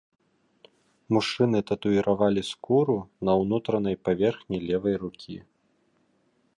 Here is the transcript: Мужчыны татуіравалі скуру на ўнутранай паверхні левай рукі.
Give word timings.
Мужчыны 1.15 1.59
татуіравалі 1.71 2.41
скуру 2.51 2.97
на 3.29 3.33
ўнутранай 3.43 3.95
паверхні 4.09 4.57
левай 4.69 4.95
рукі. 5.07 5.37